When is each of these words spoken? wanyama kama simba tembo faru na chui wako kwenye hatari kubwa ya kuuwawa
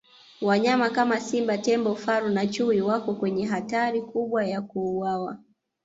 wanyama 0.41 0.89
kama 0.89 1.19
simba 1.19 1.57
tembo 1.57 1.95
faru 1.95 2.29
na 2.29 2.47
chui 2.47 2.81
wako 2.81 3.13
kwenye 3.15 3.45
hatari 3.45 4.01
kubwa 4.01 4.45
ya 4.45 4.61
kuuwawa 4.61 5.37